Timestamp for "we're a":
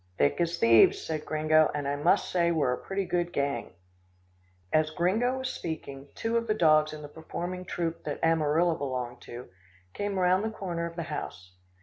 2.49-2.77